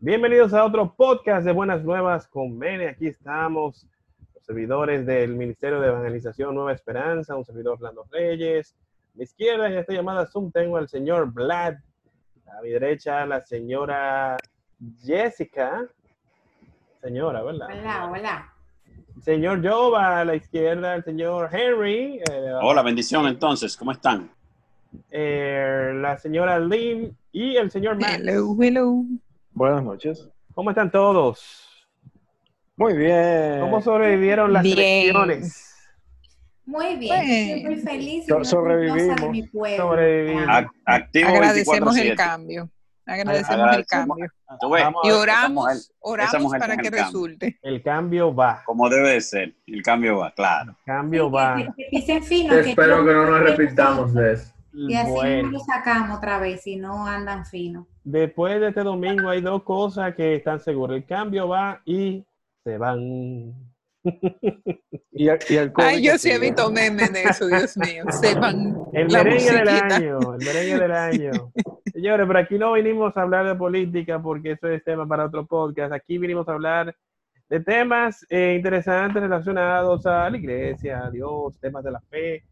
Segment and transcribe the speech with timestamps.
[0.00, 2.88] Bienvenidos a otro podcast de Buenas Nuevas con Mene.
[2.88, 3.86] Aquí estamos,
[4.34, 8.76] los servidores del Ministerio de Evangelización Nueva Esperanza, un servidor Orlando Reyes.
[9.14, 11.74] A mi izquierda en esta llamada Zoom tengo al señor Vlad.
[12.56, 14.36] A mi derecha la señora
[15.04, 15.84] Jessica.
[17.02, 17.66] Señora, ¿verdad?
[17.70, 18.52] Hola, hola.
[19.22, 22.20] Señor Jova, a la izquierda el señor Henry.
[22.30, 24.30] eh, Hola, bendición entonces, ¿cómo están?
[25.10, 28.20] eh, la señora Lynn y el señor Matt.
[28.20, 29.02] Hello, hello.
[29.58, 30.28] Buenas noches.
[30.54, 31.66] ¿Cómo están todos?
[32.76, 33.58] Muy bien.
[33.60, 34.78] ¿Cómo sobrevivieron las Bien.
[34.78, 35.74] elecciones?
[36.64, 39.16] Muy bien, estoy muy feliz y sobrevivimos.
[39.20, 39.84] de mi pueblo.
[39.84, 40.46] Sobrevivimos.
[40.46, 42.16] Ac- Activo Agradecemos el 24/7.
[42.16, 42.70] cambio.
[43.04, 44.26] Agradecemos el cambio.
[44.70, 47.58] Ves, Y oramos, oramos para que resulte.
[47.62, 48.62] El cambio va.
[48.64, 50.70] Como debe de ser, el cambio va, claro.
[50.70, 51.56] El cambio sí, va.
[51.56, 54.52] que- que pisen fino, Yo que espero que no nos repitamos de eso.
[54.72, 55.10] Y así
[55.42, 57.88] no lo sacamos otra vez si no andan fino.
[58.10, 60.96] Después de este domingo hay dos cosas que están seguras.
[60.96, 62.24] El cambio va y
[62.64, 63.54] se van.
[65.12, 68.04] Y, el- y el COVID Ay, yo sí he visto memes de eso, Dios mío.
[68.10, 71.30] Sepan El la merengue del año, el merengue del año.
[71.92, 75.46] Señores, pero aquí no vinimos a hablar de política porque eso es tema para otro
[75.46, 75.92] podcast.
[75.92, 76.94] Aquí vinimos a hablar
[77.50, 82.44] de temas eh, interesantes relacionados a la iglesia, a Dios, temas de la fe.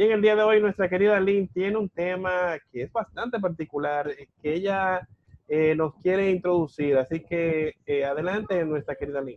[0.00, 3.38] Y en el día de hoy nuestra querida Lynn tiene un tema que es bastante
[3.38, 5.06] particular, eh, que ella
[5.46, 6.96] eh, nos quiere introducir.
[6.96, 9.36] Así que eh, adelante nuestra querida Lynn.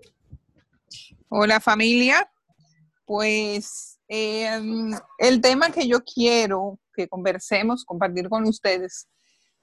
[1.27, 2.31] Hola familia.
[3.03, 9.09] Pues em, el tema que yo quiero que conversemos, compartir con ustedes,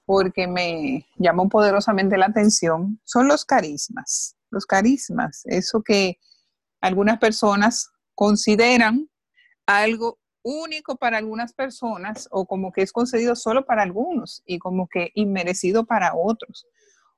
[0.05, 4.37] porque me llamó poderosamente la atención, son los carismas.
[4.51, 6.19] Los carismas, eso que
[6.79, 9.09] algunas personas consideran
[9.65, 14.87] algo único para algunas personas o como que es concedido solo para algunos y como
[14.87, 16.67] que inmerecido para otros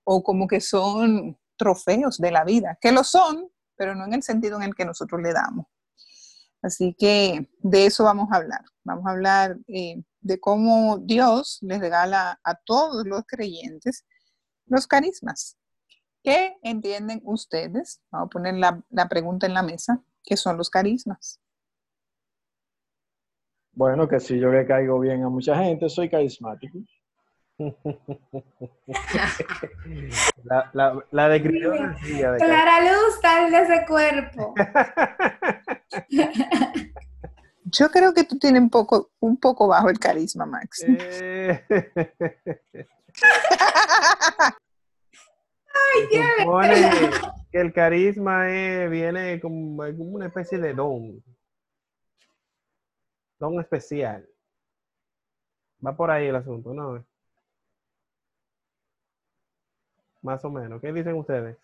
[0.03, 4.23] o como que son trofeos de la vida, que lo son, pero no en el
[4.23, 5.67] sentido en el que nosotros le damos.
[6.61, 8.63] Así que de eso vamos a hablar.
[8.83, 14.05] Vamos a hablar eh, de cómo Dios les regala a todos los creyentes
[14.65, 15.57] los carismas.
[16.23, 18.01] ¿Qué entienden ustedes?
[18.11, 20.01] Vamos a poner la, la pregunta en la mesa.
[20.23, 21.41] ¿Qué son los carismas?
[23.73, 26.77] Bueno, que si yo le caigo bien a mucha gente, soy carismático.
[30.43, 34.53] La, la, la descripción de Clara luz, sal de ese cuerpo.
[37.65, 40.83] Yo creo que tú tienes un poco, un poco bajo el carisma, Max.
[40.87, 41.63] Eh,
[45.73, 46.75] Ay, se qué supone
[47.51, 51.23] que el carisma es- viene como, como una especie de don.
[53.43, 54.25] Don especial.
[55.85, 57.05] Va por ahí el asunto, ¿no?
[60.21, 60.79] Más o menos.
[60.79, 61.57] ¿Qué dicen ustedes?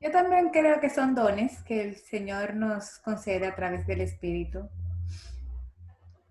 [0.00, 4.68] Yo también creo que son dones que el Señor nos concede a través del Espíritu.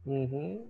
[0.03, 0.67] Yo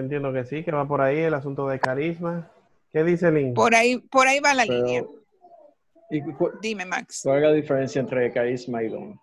[0.00, 2.50] entiendo que sí, que va por ahí el asunto de carisma.
[2.90, 3.54] ¿Qué dice Lynn?
[3.54, 5.04] Por ahí, por ahí va la Pero- línea.
[6.10, 7.20] ¿Y cu- Dime, Max.
[7.22, 9.20] cuál es la diferencia entre carisma y don?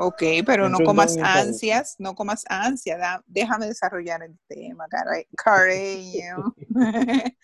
[0.00, 4.86] Ok, pero no comas ansias, no comas ansia, da- déjame desarrollar el tema,
[5.36, 6.54] cariño.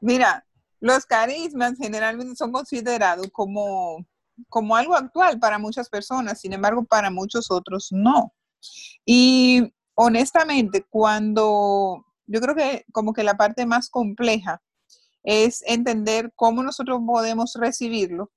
[0.00, 0.46] Mira,
[0.80, 4.06] los carismas generalmente son considerados como,
[4.48, 8.32] como algo actual para muchas personas, sin embargo, para muchos otros no.
[9.04, 14.62] Y honestamente, cuando yo creo que como que la parte más compleja
[15.22, 18.30] es entender cómo nosotros podemos recibirlo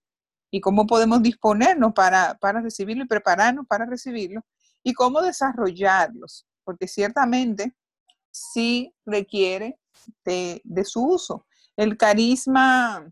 [0.54, 4.46] y cómo podemos disponernos para, para recibirlo y prepararnos para recibirlo
[4.84, 7.74] y cómo desarrollarlos, porque ciertamente
[8.30, 9.80] sí requiere
[10.24, 11.48] de, de su uso.
[11.76, 13.12] El carisma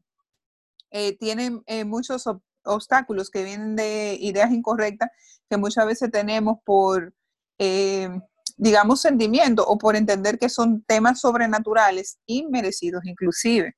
[0.91, 5.09] eh, tiene eh, muchos ob- obstáculos que vienen de ideas incorrectas
[5.50, 7.12] que muchas veces tenemos por,
[7.57, 8.07] eh,
[8.56, 13.75] digamos, sentimiento o por entender que son temas sobrenaturales, inmerecidos inclusive.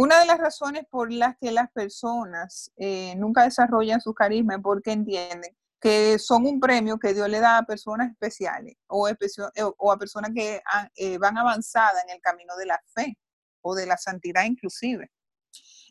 [0.00, 4.62] Una de las razones por las que las personas eh, nunca desarrollan su carisma es
[4.62, 9.14] porque entienden que son un premio que Dios le da a personas especiales o, eh,
[9.14, 10.62] a personas que
[10.96, 13.18] eh, van avanzadas en el camino de la fe
[13.60, 15.10] o de la santidad inclusive.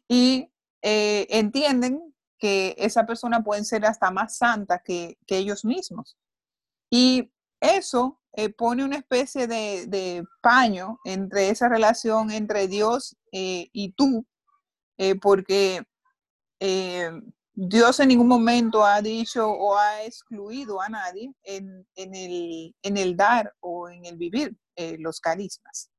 [0.07, 0.51] Y
[0.81, 6.17] eh, entienden que esa persona pueden ser hasta más santa que, ellos mismos.
[6.89, 8.19] Y eso
[8.57, 14.25] pone una especie de, de paño entre esa relación entre Dios eh, y tú,
[14.97, 15.83] eh, porque
[16.59, 17.11] eh,
[17.53, 23.89] Dios en ningún momento ha dicho o ha excluido a nadie en, el, dar o
[23.89, 24.55] en el vivir
[24.97, 25.89] los carismas.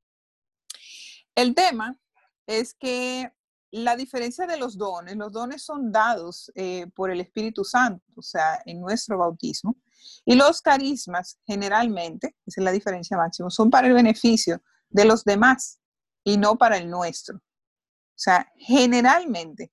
[1.34, 1.98] El tema
[2.46, 3.30] es que
[3.72, 6.50] la diferencia de los dones, los dones son dados
[6.94, 9.76] por el Espíritu Santo, o sea, en nuestro bautismo,
[10.24, 15.79] y los carismas generalmente, es la diferencia máxima, son para el beneficio de los demás
[16.24, 17.36] y no para el nuestro.
[17.36, 19.70] O sea, generalmente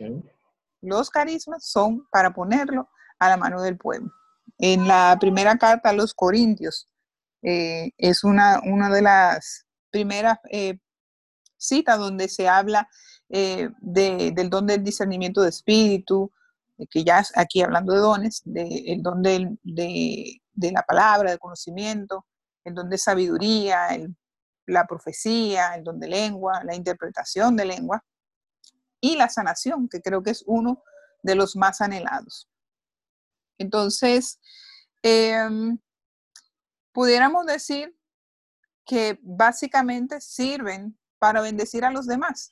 [0.81, 2.89] los carismas son para ponerlo
[3.19, 4.11] a la mano del pueblo.
[4.57, 6.87] En la primera carta a los Corintios
[7.41, 10.79] eh, es una, una de las primeras eh,
[11.57, 12.87] citas donde se habla
[13.29, 16.31] eh, del don del discernimiento de espíritu,
[16.89, 19.59] que ya aquí hablando de dones, del don de,
[20.53, 22.25] la palabra, del conocimiento,
[22.63, 23.89] el don de sabiduría,
[24.67, 28.03] la profecía, el don de lengua, la interpretación de lengua
[29.01, 30.83] y la sanación, que creo que es uno
[31.23, 32.49] de los más anhelados.
[33.57, 34.39] Entonces,
[35.01, 35.79] em,
[36.91, 37.95] pudiéramos decir
[38.85, 42.51] que básicamente sirven para bendecir a los demás.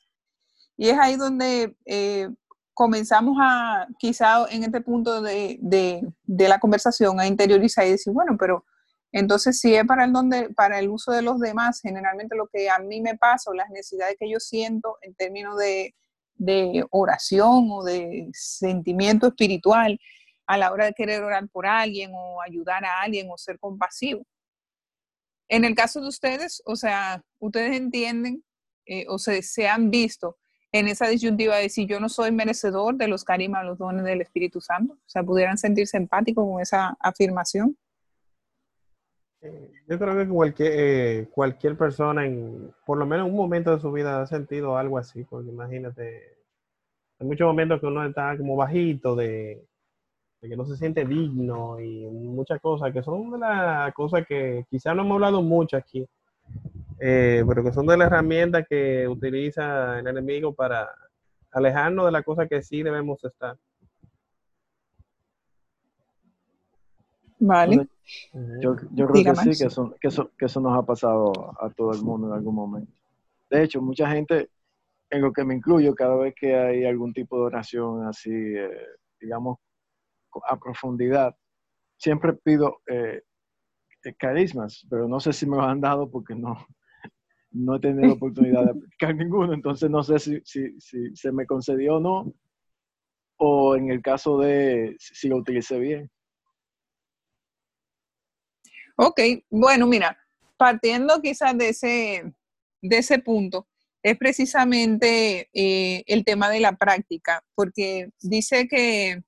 [0.76, 2.28] Y es ahí donde eh,
[2.74, 5.58] comenzamos a, quizá en este punto de,
[6.26, 8.66] la conversación, a interiorizar y decir, bueno, pero
[9.18, 12.68] entonces si es para el, donde, para el uso de los demás, generalmente lo que
[12.68, 15.94] a mí me pasa o las necesidades que yo siento en términos de,
[16.34, 19.98] de oración o de sentimiento espiritual
[20.46, 24.22] a la hora de querer orar por alguien o ayudar a alguien o ser compasivo.
[25.48, 28.44] En el caso de ustedes, o sea, ustedes entienden
[28.84, 30.36] eh, o se, se han visto
[30.72, 34.20] en esa disyuntiva de si yo no soy merecedor de los carimas, los dones del
[34.20, 34.92] Espíritu Santo?
[34.92, 37.78] O sea, ¿pudieran sentirse empáticos con esa afirmación?
[39.88, 43.80] Yo creo que cualquier, eh, cualquier persona, en, por lo menos en un momento de
[43.80, 46.36] su vida, ha sentido algo así, porque imagínate,
[47.18, 49.64] hay muchos momentos que uno está como bajito, de,
[50.40, 54.94] que no se siente digno y muchas cosas, que son de las cosas que quizás
[54.94, 56.06] no hemos hablado mucho aquí,
[57.00, 60.88] eh, pero que son de las herramientas que utiliza el enemigo para
[61.52, 63.56] alejarnos de la cosa que sí debemos estar.
[67.38, 67.88] Vale.
[68.60, 71.68] Yo, yo creo que sí, que eso, que, eso, que eso nos ha pasado a
[71.70, 72.92] todo el mundo en algún momento.
[73.50, 74.50] De hecho, mucha gente,
[75.10, 78.70] en lo que me incluyo, cada vez que hay algún tipo de oración así, eh,
[79.20, 79.58] digamos,
[80.48, 81.36] a profundidad,
[81.96, 83.22] siempre pido eh,
[84.18, 86.56] carismas, pero no sé si me lo han dado porque no,
[87.50, 91.46] no he tenido oportunidad de aplicar ninguno, entonces no sé si, si, si, se me
[91.46, 92.32] concedió o no,
[93.38, 96.10] o en el caso de si lo utilicé bien.
[98.96, 99.20] Ok,
[99.50, 100.18] bueno, mira,
[100.56, 102.32] partiendo quizás de ese,
[102.80, 103.68] de ese punto,
[104.02, 109.22] es precisamente eh, el tema de la práctica, porque dice que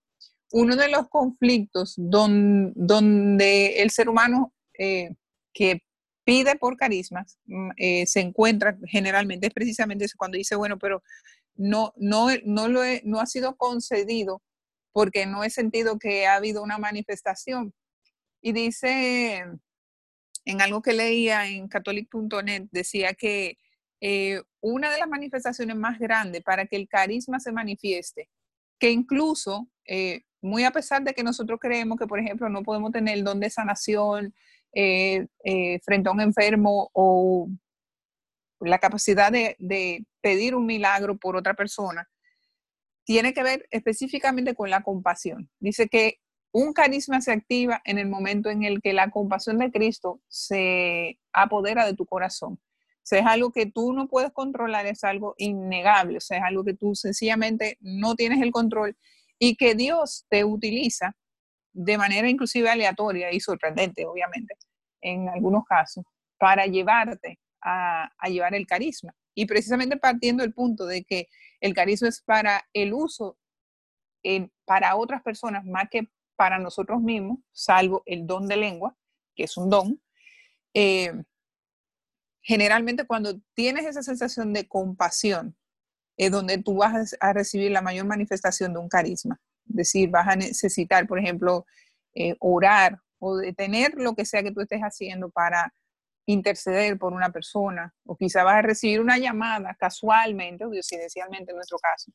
[0.52, 5.10] uno de los conflictos donde el ser humano eh,
[5.52, 5.82] que
[6.24, 11.02] pide por carismas mm, eh, se encuentra generalmente es precisamente eso, cuando dice, bueno, pero
[11.56, 14.42] no, no, no, lo no ha sido concedido
[14.92, 17.74] porque no he sentido que ha habido una manifestación.
[18.40, 19.44] Y dice,
[20.44, 23.58] en algo que leía en catholic.net, decía que
[24.00, 28.28] eh, una de las manifestaciones más grandes para que el carisma se manifieste,
[28.78, 32.92] que incluso, eh, muy a pesar de que nosotros creemos que, por ejemplo, no podemos
[32.92, 34.34] tener el don de sanación,
[34.72, 35.26] eh,
[35.82, 37.48] frente a un enfermo o
[38.60, 42.08] la capacidad de, pedir un milagro por otra persona,
[43.04, 45.48] tiene que ver específicamente con la compasión.
[45.58, 46.20] Dice que
[46.58, 51.20] un carisma se activa en el momento en el que la compasión de Cristo se
[51.32, 52.54] apodera de tu corazón.
[52.54, 56.44] O sea, es algo que tú no puedes controlar, es algo innegable, o sea, es
[56.44, 58.96] algo que tú sencillamente no tienes el control
[59.38, 61.16] y que Dios te utiliza
[61.72, 64.54] de manera inclusive aleatoria y sorprendente, obviamente,
[65.00, 66.04] en algunos casos,
[66.38, 69.14] para llevarte a, llevar el carisma.
[69.32, 71.28] Y precisamente partiendo del punto de que
[71.60, 73.38] el carisma es para el uso
[74.64, 76.08] para otras personas más que
[76.38, 78.96] para nosotros mismos, salvo el don de lengua,
[79.34, 80.00] que es un don.
[80.72, 81.12] Eh,
[82.40, 85.56] generalmente cuando tienes esa sensación de compasión,
[86.16, 90.36] es donde tú vas a recibir la mayor manifestación de un carisma decir, vas a
[90.36, 91.66] necesitar, por ejemplo,
[92.14, 95.72] eh, orar o detener lo que sea que tú estés haciendo para
[96.26, 101.56] interceder por una persona, o quizá vas a recibir una llamada casualmente o coincidencialmente en
[101.56, 102.12] nuestro caso,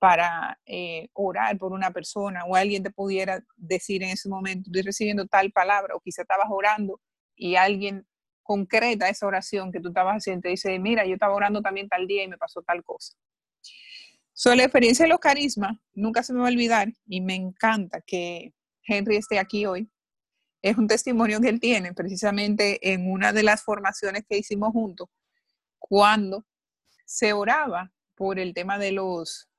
[0.00, 4.82] para eh, orar por una persona, o alguien te pudiera decir en ese momento, estoy
[4.82, 7.00] recibiendo tal palabra, o quizá estabas orando
[7.36, 8.06] y alguien
[8.42, 12.06] concreta esa oración que tú estabas haciendo, te dice, mira, yo estaba orando también tal
[12.06, 13.14] día y me pasó tal cosa.
[14.32, 18.00] Sobre la experiencia de los carismas, nunca se me va a olvidar y me encanta
[18.00, 19.90] que Henry esté aquí hoy.
[20.62, 25.08] Es un testimonio que él tiene precisamente en una de las formaciones que hicimos juntos,
[25.78, 26.46] cuando
[27.04, 29.49] se oraba por el tema de los,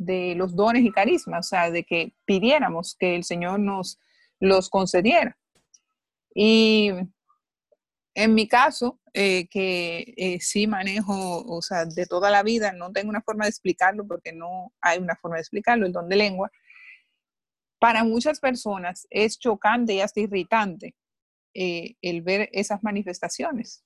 [0.00, 4.00] de los dones y carismas, o sea, de que pidiéramos que el Señor nos
[4.40, 5.36] los concediera.
[6.34, 6.90] Y
[8.14, 12.92] en mi caso, eh, que eh, sí manejo, o sea, de toda la vida, no
[12.92, 16.16] tengo una forma de explicarlo porque no hay una forma de explicarlo, el don de
[16.16, 16.50] lengua,
[17.78, 20.94] para muchas personas es chocante y hasta irritante
[21.54, 23.84] eh, el ver esas manifestaciones.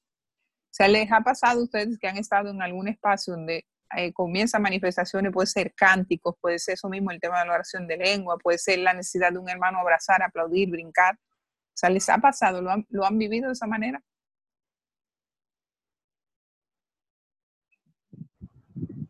[0.66, 3.66] O sea, les ha pasado a ustedes que han estado en algún espacio donde
[4.12, 7.96] comienzan manifestaciones, puede ser cánticos, puede ser eso mismo el tema de la oración de
[7.96, 11.14] lengua, puede ser la necesidad de un hermano abrazar, aplaudir, brincar.
[11.14, 12.62] O sea, ¿les ha pasado?
[12.62, 14.02] ¿Lo han, lo han vivido de esa manera?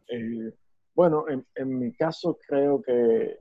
[0.08, 0.52] Eh,
[0.94, 3.38] bueno, en, mi caso creo que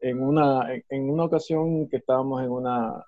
[0.00, 3.04] en una, en una ocasión que estábamos en una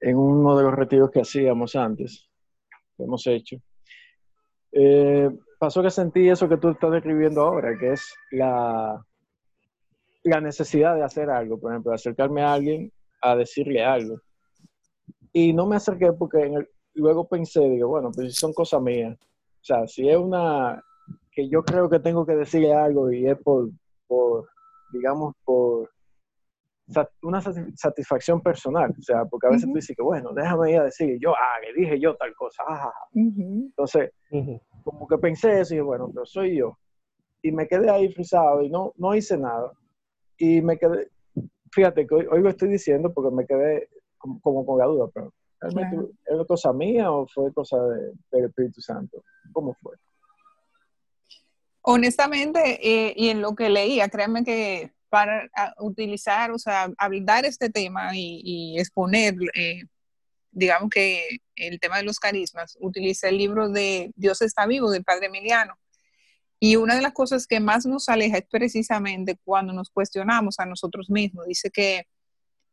[0.00, 2.28] en uno de los retiros que hacíamos antes,
[2.96, 3.56] que hemos hecho,
[4.72, 5.28] eh,
[5.60, 9.04] pasó que sentí eso que tú estás describiendo ahora, que es la,
[10.24, 12.90] la necesidad de hacer algo, por ejemplo, de acercarme a alguien
[13.20, 14.16] a decirle algo.
[15.34, 16.50] Y no me acerqué porque
[16.94, 19.18] luego pensé, digo, bueno, pues son cosas mías.
[19.20, 20.82] O sea, si es una,
[21.30, 23.68] que yo creo que tengo que decirle algo y es por,
[24.06, 24.48] por
[24.94, 25.90] digamos, por
[27.22, 27.40] una
[27.76, 31.18] satisfacción personal, o sea, porque a veces tú dices que, bueno, déjame ir a decir,
[31.20, 34.10] yo, ah, le dije yo tal cosa, ah, entonces,
[34.82, 36.78] como que pensé eso y dije, bueno, pero soy yo,
[37.42, 39.72] y me quedé ahí frisado y no, no hice nada,
[40.38, 41.10] y me quedé,
[41.72, 46.12] fíjate que hoy, lo estoy diciendo porque me quedé como, con la duda, pero ¿realmente
[46.26, 47.76] ¿es cosa mía o fue cosa
[48.30, 49.22] del Espíritu Santo?
[49.52, 49.94] ¿Cómo fue?
[51.82, 57.68] Honestamente, eh, y en lo que leía, créanme que para utilizar, o sea, hablar este
[57.68, 59.82] tema y, exponer, eh,
[60.50, 65.04] digamos que el tema de los carismas, utiliza el libro de Dios está vivo del
[65.04, 65.74] padre Emiliano.
[66.58, 70.66] Y una de las cosas que más nos aleja es precisamente cuando nos cuestionamos a
[70.66, 71.46] nosotros mismos.
[71.46, 72.06] Dice que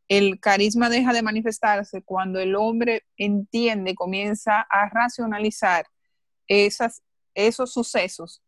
[0.10, 5.86] el carisma deja de manifestarse cuando el hombre entiende, comienza a racionalizar
[6.48, 7.02] esas,
[7.34, 8.42] esos sucesos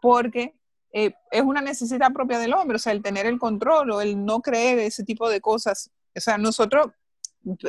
[0.00, 0.54] porque
[0.92, 4.24] eh, es una necesidad propia del hombre, o sea, el tener el control o el
[4.24, 5.90] no creer ese tipo de cosas.
[6.16, 6.88] O sea, nosotros,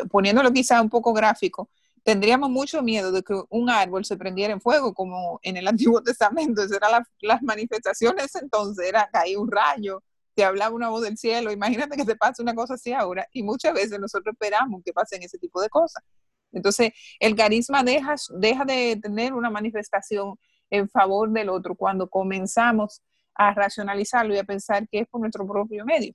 [0.10, 1.70] poniéndolo quizá un poco gráfico,
[2.04, 6.02] tendríamos mucho miedo de que un árbol se prendiera en fuego, como en el Antiguo
[6.02, 6.62] Testamento.
[6.62, 10.04] Esas eran las manifestaciones entonces, era caer un rayo,
[10.36, 11.52] te hablaba una voz del cielo.
[11.52, 13.28] Imagínate que te pase una cosa así ahora.
[13.34, 16.04] Y muchas veces nosotros esperamos que pasen ese tipo de cosas.
[16.52, 20.36] Entonces, el carisma deja, deja de tener una manifestación
[20.70, 23.02] en favor del otro cuando comenzamos
[23.36, 26.14] a racionalizarlo y a pensar que es por nuestro propio medio.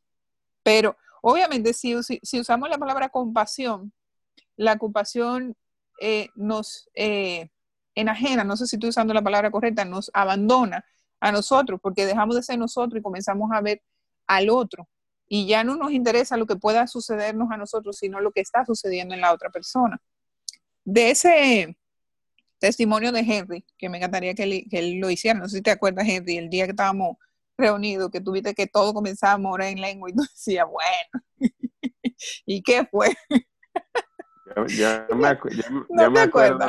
[0.63, 3.93] Pero obviamente si, usamos la palabra compasión,
[4.57, 5.57] la compasión
[6.01, 7.49] eh, nos eh,
[7.95, 10.85] enajena, no sé si estoy usando la palabra correcta, nos abandona
[11.21, 13.83] a nosotros porque dejamos de ser nosotros y comenzamos a ver
[14.27, 14.89] al otro.
[15.27, 18.67] Y ya no nos interesa lo que pueda sucedernos a nosotros, sino lo que está
[18.67, 20.01] sucediendo en la otra persona.
[20.85, 21.79] De ese,
[22.59, 25.39] testimonio de Henry, que me encantaría que él, lo hiciera.
[25.39, 27.17] No sé si te acuerdas, Henry, el día que estábamos
[27.57, 31.25] reunidos, que tuviste que todo comenzaba a morar en lengua y tú decías, bueno,
[32.47, 33.15] ¿y qué fue?
[34.69, 35.59] Yo, me, acuerdo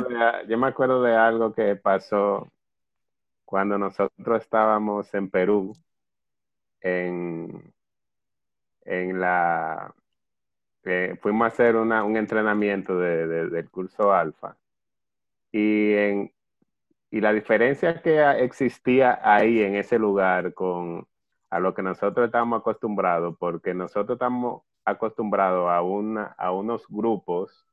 [0.02, 2.52] de, yo me acuerdo de algo que pasó
[3.46, 5.76] cuando nosotros estábamos en Perú,
[6.82, 7.74] en,
[8.82, 9.94] en la...
[10.84, 14.56] Eh, fuimos a hacer un entrenamiento del curso alfa.
[15.52, 16.35] Y, en,
[17.16, 21.08] y la diferencia que existía ahí en ese lugar con
[21.50, 27.66] a lo que nosotros estamos acostumbrados, porque nosotros estamos acostumbrados a, una, a unos grupos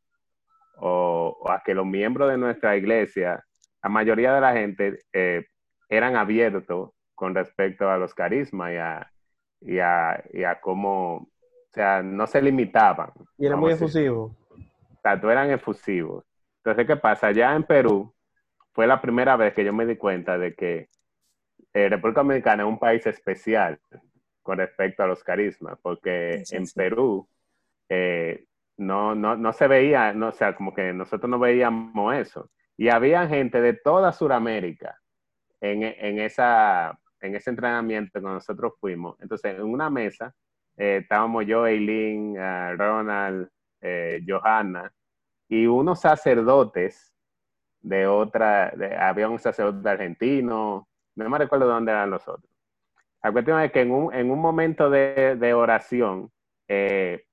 [0.77, 3.45] o, a que los miembros de nuestra iglesia,
[3.83, 5.45] la mayoría de la gente eh,
[5.89, 9.13] eran abiertos con respecto a los carismas y a,
[9.61, 11.29] y a, y a cómo, o
[11.73, 13.11] sea, no se limitaban.
[13.37, 14.31] Y eran muy efusivos.
[15.03, 16.25] Tanto eran efusivos.
[16.59, 17.27] Entonces, ¿qué pasa?
[17.27, 18.15] Allá en Perú
[18.73, 20.89] fue la primera vez que yo me di cuenta de que
[21.75, 23.79] eh, República Dominicana es un país especial
[24.43, 27.29] con respecto a los carismas, porque en Perú
[27.89, 28.47] eh,
[28.79, 32.51] no, no, no, se veía, no, o sea, como que nosotros no veíamos eso.
[32.77, 34.99] Y había gente de toda Sudamérica
[35.61, 39.17] en, en, esa, en ese entrenamiento que nosotros fuimos.
[39.21, 40.35] Entonces, en una mesa
[40.77, 42.35] eh, estábamos yo, Eileen,
[42.77, 43.49] Ronald,
[44.27, 44.93] Johanna,
[45.49, 47.12] y unos sacerdotes
[47.83, 52.51] de otra, había un sacerdote argentino, no me recuerdo de dónde eran los otros.
[53.23, 56.31] La cuestión es que en un, en un momento de, de oración,
[56.69, 57.25] eh,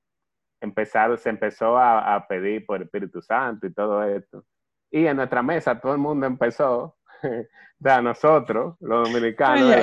[0.59, 4.43] se empezó a, a, pedir por el Espíritu Santo y todo esto.
[4.91, 9.73] Y en nuestra mesa todo el mundo empezó o sea, nosotros, los dominicanos,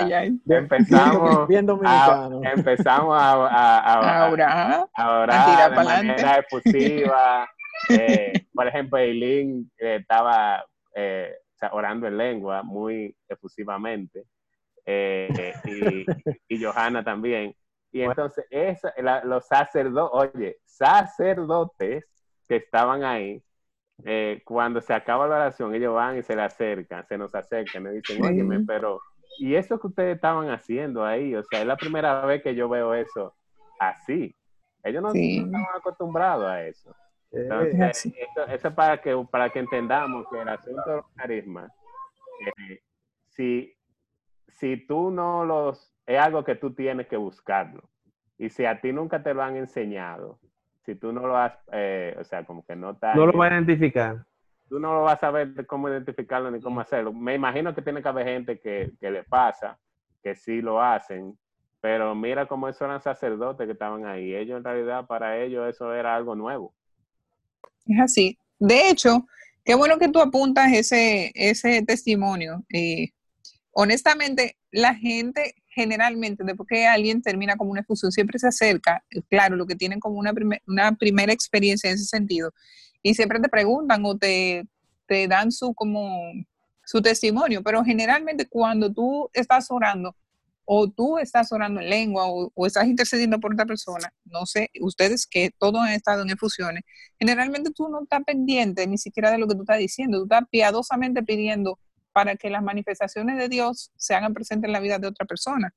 [0.49, 1.49] empezamos,
[1.85, 7.49] A, empezamos a, a, orar, a de manera efusiva.
[7.91, 10.65] Eh, por ejemplo, Eileen eh, estaba
[10.95, 11.35] eh,
[11.73, 14.25] orando en lengua muy efusivamente.
[14.87, 16.07] y,
[16.49, 17.55] y Johanna también.
[17.93, 18.45] Y entonces,
[19.25, 22.05] los sacerdotes, oye, sacerdotes
[22.47, 23.43] que estaban ahí,
[24.05, 27.87] eh, cuando se acaba la oración, ellos van y se le acercan, se nos acercan,
[27.87, 29.01] y dicen, óyeme, pero,
[29.39, 31.35] ¿y eso que ustedes estaban haciendo ahí?
[31.35, 33.35] O sea, es la primera vez que yo veo eso
[33.81, 34.35] así.
[34.85, 36.95] Ellos no, estaban acostumbrados a eso.
[37.33, 38.07] Entonces,
[38.49, 41.73] eso, es para que, para que entendamos que el asunto de los carismas,
[42.47, 42.81] eh,
[43.29, 43.77] si,
[44.49, 47.83] si tú no los es algo que tú tienes que buscarlo.
[48.39, 50.39] Y si a ti nunca te lo han enseñado,
[50.85, 53.15] si tú no lo has, eh, o sea, como que no está...
[53.15, 54.25] No lo vas a identificar.
[54.69, 57.13] Tú no lo vas a saber cómo identificarlo ni cómo hacerlo.
[57.13, 59.79] Me imagino que tiene que haber gente que, que le pasa,
[60.23, 61.37] que sí lo hacen,
[61.81, 64.35] pero mira cómo esos eran sacerdotes que estaban ahí.
[64.35, 66.75] Ellos en realidad, para ellos eso era algo nuevo.
[67.87, 68.39] Es así.
[68.59, 69.27] De hecho,
[69.65, 72.65] qué bueno que tú apuntas ese, ese testimonio.
[72.73, 73.11] Eh,
[73.73, 79.21] honestamente, la gente generalmente, después que alguien termina como una efusión, siempre se acerca, eh,
[79.29, 80.33] claro, lo que tienen como una,
[80.67, 82.53] una primera experiencia en ese sentido,
[83.03, 84.67] y siempre te preguntan o te,
[85.07, 86.33] te dan su, como,
[86.85, 90.17] su testimonio, pero generalmente cuando tú estás orando,
[90.67, 95.27] o tú estás orando en lengua, o, estás intercediendo por otra persona, no sé, ustedes
[95.27, 96.83] que todos han estado en efusiones,
[97.19, 100.43] generalmente tú no estás pendiente ni siquiera de lo que tú estás diciendo, tú estás
[100.51, 101.79] piadosamente pidiendo
[102.13, 105.73] para que las manifestaciones de Dios se hagan presentes en la vida de otra persona.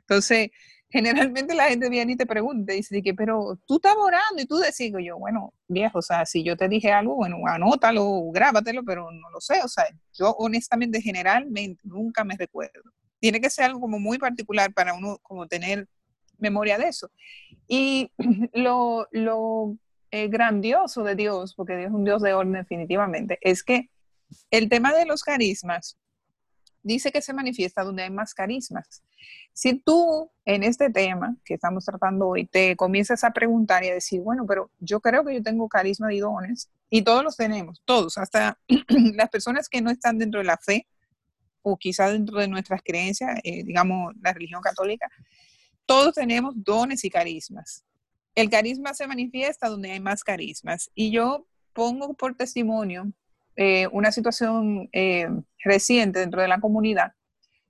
[0.00, 0.50] Entonces,
[0.90, 4.58] generalmente la gente viene y te pregunta, dice, que, pero tú estás orando y tú
[4.58, 9.10] decís, yo, bueno, viejo, o sea, si yo te dije algo, bueno, anótalo, grábatelo, pero
[9.10, 12.82] no lo sé, o sea, yo honestamente, generalmente, nunca me recuerdo.
[13.24, 15.88] Tiene que ser algo como muy particular para uno como tener
[16.36, 17.10] memoria de eso.
[17.66, 18.10] Y
[18.52, 19.78] lo, lo
[20.10, 23.88] eh, grandioso de Dios, porque Dios es un Dios de orden definitivamente, es que
[24.50, 25.96] el tema de los carismas
[26.82, 29.02] dice que se manifiesta donde hay más carismas.
[29.54, 33.94] Si tú en este tema que estamos tratando hoy te comienzas a preguntar y a
[33.94, 37.80] decir, bueno, pero yo creo que yo tengo carisma y dones, y todos los tenemos,
[37.86, 38.58] todos, hasta
[39.14, 40.86] las personas que no están dentro de la fe
[41.64, 45.10] o quizá dentro de nuestras creencias, eh, digamos la religión católica,
[45.86, 47.84] todos tenemos dones y carismas.
[48.34, 50.90] El carisma se manifiesta donde hay más carismas.
[50.94, 53.12] Y yo pongo por testimonio
[53.56, 55.28] eh, una situación eh,
[55.62, 57.12] reciente dentro de la comunidad,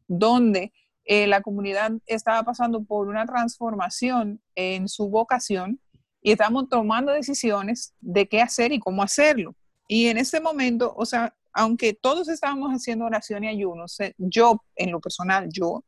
[0.09, 0.73] donde
[1.05, 5.79] eh, la comunidad estaba pasando por una transformación en su vocación
[6.23, 9.55] y estamos tomando decisiones de qué hacer y cómo hacerlo.
[9.87, 13.87] Y en ese momento, o sea, aunque todos estábamos haciendo oración y ayuno,
[14.19, 15.85] yo en lo personal, yo,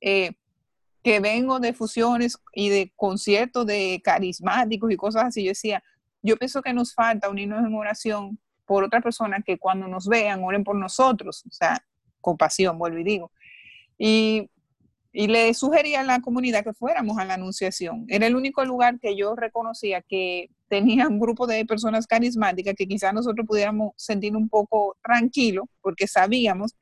[0.00, 5.82] que vengo de fusiones y de conciertos de carismáticos y cosas así, yo decía,
[6.22, 10.44] yo pienso que nos falta unirnos en oración por otra persona que cuando nos vean
[10.44, 11.84] oren por nosotros, o sea,
[12.20, 13.32] compasión, vuelvo y digo.
[13.96, 14.50] Y,
[15.12, 18.04] y le sugería a la comunidad que fuéramos a la anunciación.
[18.08, 22.86] Era el único lugar que yo reconocía que tenía un grupo de personas carismáticas que
[22.86, 26.74] quizás nosotros pudiéramos sentir un poco tranquilo porque sabíamos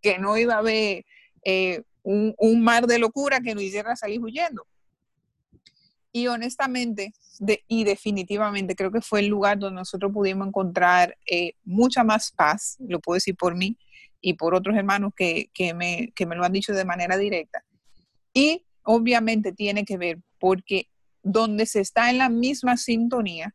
[0.00, 1.04] que no iba a haber
[1.44, 4.66] eh, un, un, mar de locura que nos hiciera salir huyendo.
[6.12, 7.14] Y honestamente,
[7.66, 12.76] y definitivamente creo que fue el lugar donde nosotros pudimos encontrar eh, mucha más paz,
[12.80, 13.78] lo puedo decir por mí
[14.20, 17.64] y por otros hermanos que, me, me lo han dicho de manera directa.
[18.34, 20.88] Y obviamente tiene que ver porque
[21.22, 23.54] donde se está en la misma sintonía,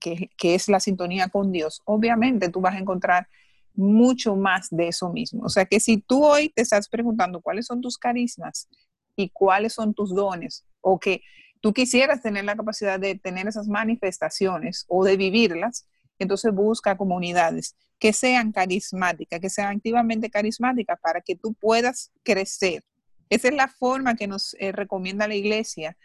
[0.00, 3.28] que, que, es la sintonía con Dios, obviamente tú vas a encontrar
[3.74, 5.44] mucho más de eso mismo.
[5.44, 8.68] O sea que si tú hoy te estás preguntando cuáles son tus carismas
[9.16, 11.22] y cuáles son tus dones, o que
[11.60, 15.86] tú quisieras tener la capacidad de tener esas manifestaciones o de vivirlas,
[16.18, 22.84] entonces busca comunidades que sean carismáticas, que sean activamente carismáticas para que tú puedas crecer.
[23.30, 25.96] Esa es la forma que nos eh, recomienda la iglesia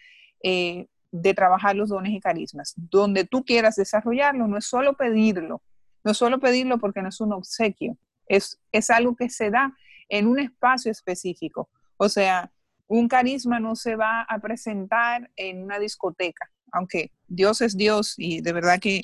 [0.44, 2.74] eh, de trabajar los dones y carismas.
[2.76, 5.62] Donde tú quieras desarrollarlo, no es solo pedirlo,
[6.04, 7.98] no es solo pedirlo porque no es un obsequio,
[8.28, 9.76] es, es algo que se da
[10.10, 11.70] en un espacio específico.
[11.98, 12.52] O sea,
[12.88, 18.42] un carisma no se va a presentar en una discoteca, aunque Dios es Dios y
[18.42, 19.02] de verdad que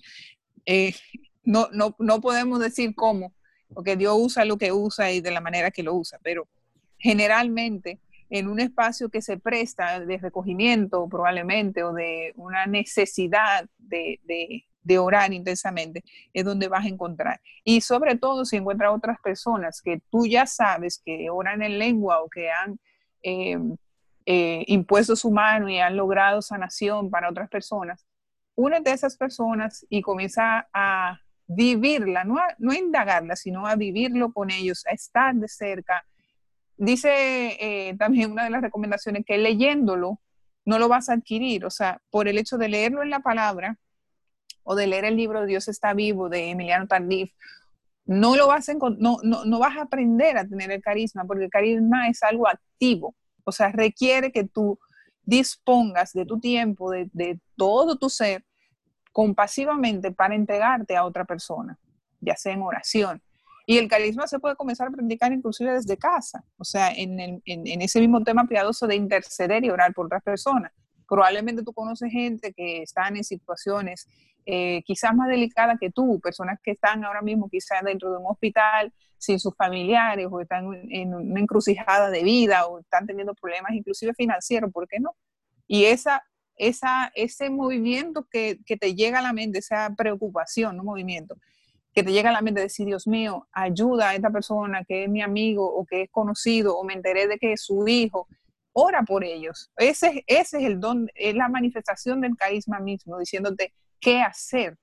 [0.66, 0.96] eh,
[1.44, 3.34] no, no, podemos decir cómo,
[3.74, 6.48] porque Dios usa lo que usa y de la manera que lo usa, pero
[6.98, 8.00] generalmente
[8.34, 14.20] en un espacio que se presta de recogimiento probablemente o de una necesidad de,
[14.84, 17.40] de orar intensamente, es donde vas a encontrar.
[17.64, 22.24] Y sobre todo si encuentras otras personas que tú ya sabes que oran en lengua
[22.24, 22.80] o que han
[23.22, 23.56] eh,
[24.26, 28.04] eh, impuesto su mano y han logrado sanación para otras personas,
[28.56, 33.76] únete a esas personas y comienza a vivirla, no a, no a indagarla, sino a
[33.76, 36.04] vivirlo con ellos, a estar de cerca.
[36.78, 40.20] Dice eh, también una de las recomendaciones que leyéndolo
[40.66, 43.78] no lo vas a adquirir, o sea, por el hecho de leerlo en la palabra
[44.64, 47.34] o de leer el libro Dios está vivo de Emiliano Tardif,
[48.06, 51.46] no lo vas a, no, no, no vas a aprender a tener el carisma, porque
[51.46, 54.80] el carisma es algo activo, o sea, requiere que tú
[55.24, 58.44] dispongas de tu tiempo, de, de todo tu ser,
[59.12, 61.78] compasivamente para entregarte a otra persona,
[62.20, 63.22] ya sea en oración.
[63.66, 67.42] Y el carisma se puede comenzar a practicar inclusive desde casa, o sea, en, en,
[67.46, 70.72] en, ese mismo tema piadoso de interceder y orar por otras personas.
[71.08, 74.08] Probablemente tú conoces gente que están en situaciones
[74.46, 78.26] eh, quizás más delicadas que tú, personas que están ahora mismo quizás dentro de un
[78.28, 83.72] hospital sin sus familiares o están en una encrucijada de vida o están teniendo problemas
[83.72, 85.16] inclusive financieros, ¿por qué no?
[85.66, 86.24] Y esa
[86.56, 91.36] esa, ese movimiento que, que, te llega a la mente, esa preocupación, no movimiento,
[91.94, 95.04] que te llega a la mente de decir, Dios mío, ayuda a esta persona que
[95.04, 98.28] es mi amigo o que es conocido o me enteré de que es su hijo,
[98.74, 99.72] ora por ellos.
[99.78, 104.78] Ese, ese es el don, es la manifestación del carisma mismo, diciéndote qué hacer.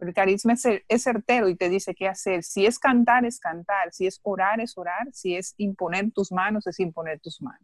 [0.00, 2.42] El carisma es, certero y te dice qué hacer.
[2.42, 3.92] Si es cantar, es cantar.
[3.92, 5.08] Si es orar, es orar.
[5.12, 7.62] Si es imponer tus manos, es imponer tus manos.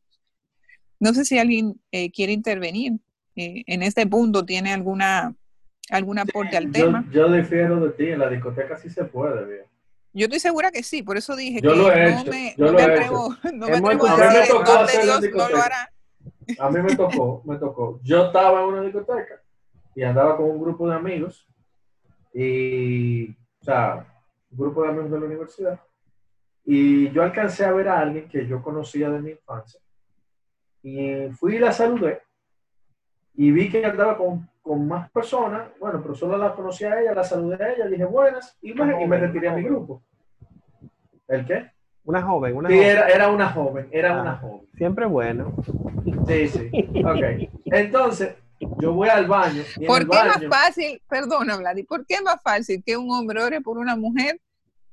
[1.01, 2.93] No sé si alguien eh, quiere intervenir.
[3.35, 5.35] Eh, en este punto tiene alguna
[5.91, 7.05] algún aporte al tema.
[7.11, 9.65] Yo difiero de ti, en la discoteca sí se puede, bien.
[10.13, 12.55] Yo estoy segura que sí, por eso dije yo que lo he no hecho, me,
[12.57, 15.93] yo no lo me he atrevo, no me atrevo a decir Dios no lo hará.
[16.59, 18.01] A mí me tocó, me tocó.
[18.03, 19.41] Yo estaba en una discoteca
[19.95, 21.47] y andaba con un grupo de amigos
[22.33, 24.07] y, o sea,
[24.51, 25.81] un grupo de amigos de la universidad.
[26.65, 29.81] Y yo alcancé a ver a alguien que yo conocía de mi infancia.
[30.83, 32.23] Y fui y la saludé
[33.39, 35.69] y vi que andaba con, con más personas.
[35.81, 39.03] Bueno, pero solo la conocía a ella, la saludé a ella, dije buenas y me,
[39.03, 40.03] y me retiré a mi grupo.
[41.29, 41.71] ¿El qué?
[42.05, 42.89] Una joven, una Sí, joven.
[42.91, 44.23] era, era una joven, era Ah.
[44.23, 44.67] una joven.
[44.77, 45.55] Siempre bueno.
[46.27, 46.71] Sí, sí.
[47.05, 47.51] Ok.
[47.67, 48.35] Entonces,
[48.79, 49.63] yo voy al baño.
[49.77, 52.41] Y en ¿Por el qué es más baño, fácil, perdona, Vladi, por qué es más
[52.43, 54.41] fácil que un hombre ore por una mujer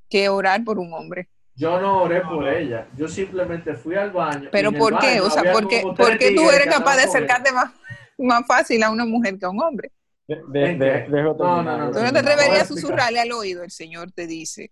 [0.09, 1.29] que orar por un hombre?
[1.57, 2.85] yo no oré por ella.
[2.97, 4.49] Yo simplemente fui al baño.
[4.51, 5.21] Pero ¿por qué?
[5.21, 5.81] baño O sea, ¿por qué,
[6.35, 7.71] tú eres capaz de acercarte más,
[8.17, 9.91] más fácil a una mujer que a un hombre?
[10.27, 13.63] De- de- ¿En de- No, no, no, Tú no te atreverías a susurrarle al oído,
[13.63, 14.71] el Señor te dice.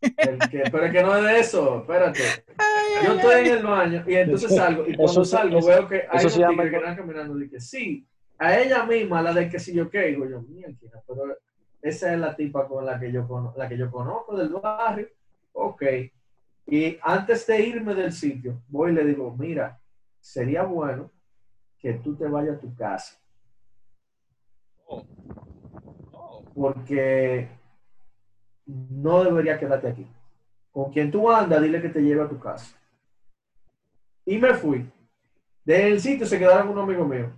[0.00, 1.80] El que- pero es que no es de eso.
[1.80, 2.22] Espérate.
[2.56, 3.48] Ay, Yo estoy ay.
[3.48, 4.82] en el baño y entonces salgo.
[4.86, 7.34] Y cuando Eso salgo eso- veo que hay unos llama- que están caminando.
[7.34, 8.06] Dije, sí,
[8.38, 10.02] a ella misma, la del que si yo qué.
[10.06, 11.36] Digo yo, mierda, pero
[11.82, 15.08] esa es la tipa con la que yo, cono- la que yo conozco del barrio.
[15.52, 15.82] Ok.
[16.68, 19.78] Y antes de irme del sitio, voy y le digo, mira,
[20.20, 21.10] sería bueno
[21.78, 23.18] que tú te vayas a tu casa.
[26.54, 27.48] Porque
[28.66, 30.06] no debería quedarte aquí.
[30.70, 32.76] Con quien tú andas, dile que te lleve a tu casa.
[34.24, 34.90] Y me fui.
[35.64, 37.32] Del sitio se quedaron unos amigos míos.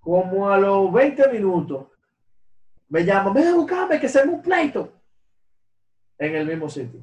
[0.00, 1.86] Como a los 20 minutos,
[2.88, 4.92] me llaman, ven a buscarme que se me un pleito.
[6.18, 7.00] En el mismo sitio.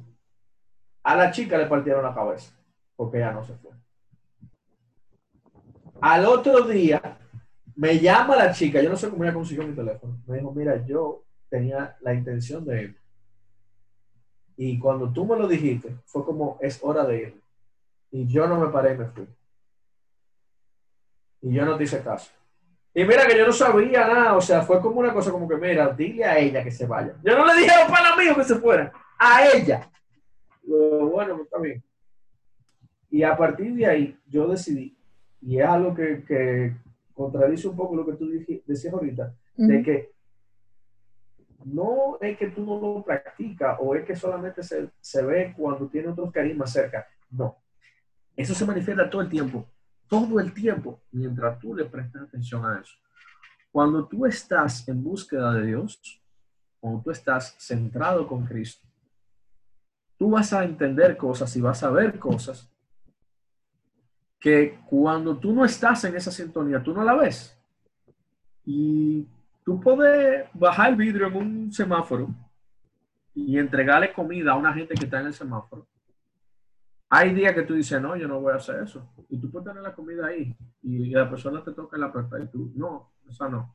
[1.02, 2.52] A la chica le partieron la cabeza,
[2.94, 3.72] porque ella no se fue.
[6.00, 7.18] Al otro día,
[7.76, 10.18] me llama la chica, yo no sé cómo ella consiguió mi teléfono.
[10.26, 13.00] Me dijo, mira, yo tenía la intención de ir.
[14.56, 17.40] Y cuando tú me lo dijiste, fue como, es hora de ir.
[18.10, 19.26] Y yo no me paré y me fui.
[21.42, 22.30] Y yo no te hice caso.
[22.92, 25.56] Y mira que yo no sabía nada, o sea, fue como una cosa como que,
[25.56, 27.14] mira, dile a ella que se vaya.
[27.22, 29.88] Yo no le dije a los míos que se fueran, a ella.
[30.62, 31.82] Bueno, pues está bien.
[33.10, 34.96] Y a partir de ahí, yo decidí,
[35.42, 36.76] y es algo que, que
[37.14, 38.28] contradice un poco lo que tú
[38.66, 40.12] decías ahorita, de que
[41.64, 45.86] no es que tú no lo practicas o es que solamente se, se ve cuando
[45.88, 47.06] tiene otros carismas cerca.
[47.30, 47.56] No.
[48.36, 49.66] Eso se manifiesta todo el tiempo.
[50.08, 52.94] Todo el tiempo, mientras tú le prestas atención a eso.
[53.70, 56.20] Cuando tú estás en búsqueda de Dios,
[56.80, 58.88] cuando tú estás centrado con Cristo,
[60.16, 62.70] tú vas a entender cosas y vas a ver cosas
[64.40, 67.56] que cuando tú no estás en esa sintonía, tú no la ves.
[68.64, 69.26] Y
[69.64, 72.28] tú puedes bajar el vidrio en un semáforo
[73.34, 75.86] y entregarle comida a una gente que está en el semáforo.
[77.10, 79.12] Hay días que tú dices, no, yo no voy a hacer eso.
[79.28, 82.40] Y tú puedes tener la comida ahí y la persona te toca en la puerta
[82.40, 83.74] y tú, no, esa no.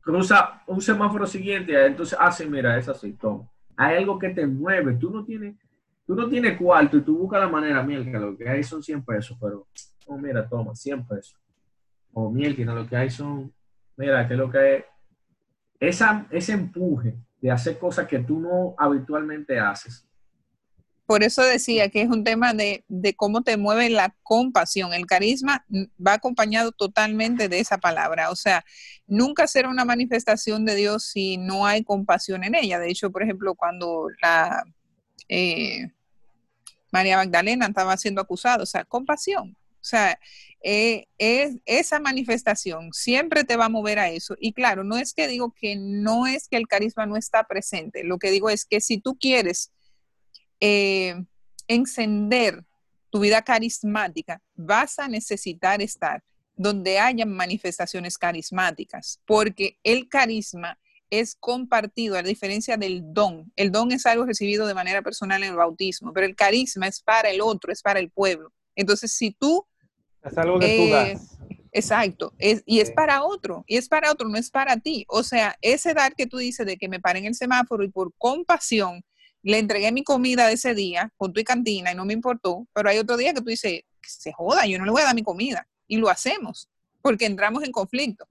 [0.00, 3.16] cruza un semáforo siguiente, entonces, ah, mira, es así.
[3.76, 5.56] Hay algo que te mueve, tú no tienes,
[6.06, 8.82] tú no tienes cuarto y tú buscas la manera, mira, que lo que hay son
[8.82, 9.66] 100 pesos, pero,
[10.06, 11.38] oh, mira, toma, 100 pesos.
[12.12, 13.52] O miel, que no, lo que hay son,
[13.96, 14.84] mira, que lo que hay,
[15.80, 20.06] esa, ese empuje de hacer cosas que tú no habitualmente haces,
[21.06, 22.84] por eso decía que es un tema de,
[23.16, 24.92] cómo te mueve la compasión.
[24.92, 25.64] El carisma
[26.04, 28.30] va acompañado totalmente de esa palabra.
[28.30, 28.64] O sea,
[29.06, 32.80] nunca será una manifestación de Dios si no hay compasión en ella.
[32.80, 34.64] De hecho, por ejemplo, cuando la
[35.28, 35.92] eh,
[36.92, 39.56] María Magdalena estaba siendo acusada, o sea, compasión.
[39.86, 40.18] O sea,
[40.62, 44.34] eh, es, esa manifestación siempre te va a mover a eso.
[44.40, 48.02] Y claro, no es que digo que no es que el carisma no está presente.
[48.02, 49.72] Lo que digo es que si tú quieres
[50.60, 51.14] eh,
[51.68, 52.64] encender
[53.10, 56.24] tu vida carismática, vas a necesitar estar
[56.56, 60.78] donde haya manifestaciones carismáticas, porque el carisma
[61.10, 63.52] es compartido, a diferencia del don.
[63.56, 67.00] El don es algo recibido de manera personal en el bautismo, pero el carisma es
[67.00, 68.52] para el otro, es para el pueblo.
[68.74, 69.66] Entonces, si tú...
[70.22, 71.38] Es algo que tú eh, das.
[71.72, 75.04] Exacto, y es para otro, y es para otro, no es para ti.
[75.08, 78.14] O sea, ese dar que tú dices de que me paren el semáforo y por
[78.16, 79.04] compasión
[79.42, 82.88] le entregué mi comida de ese día con tu cantina y no me importó, pero
[82.88, 85.22] hay otro día que tú dices, se joda, yo no le voy a dar mi
[85.22, 85.68] comida.
[85.86, 86.70] Y lo hacemos,
[87.02, 88.26] porque entramos en conflicto.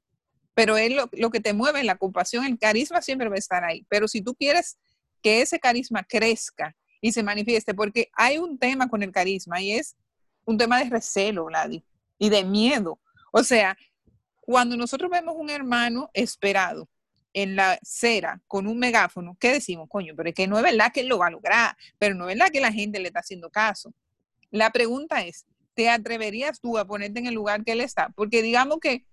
[0.56, 3.86] Pero es lo, que te mueve, la compasión, el carisma siempre va a estar ahí.
[3.88, 4.78] Pero si tú quieres
[5.22, 9.74] que ese carisma crezca y se manifieste, porque hay un tema con el carisma y
[9.74, 9.96] es
[10.46, 11.84] un tema de recelo, Vladi,
[12.18, 13.00] y de miedo.
[13.32, 13.78] O sea,
[14.42, 16.90] cuando nosotros vemos un hermano esperado,
[17.36, 20.14] en la cera con un megáfono, ¿qué decimos, coño?
[20.16, 22.38] Pero es que no es verdad que él lo va a lograr, pero no es
[22.38, 23.94] verdad que la gente le está haciendo caso.
[24.52, 28.08] La pregunta es, ¿te atreverías tú a ponerte en el lugar que él está?
[28.16, 29.06] Porque digamos que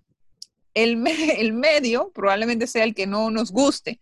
[0.74, 1.02] el,
[1.38, 4.00] el medio probablemente sea el que no nos guste,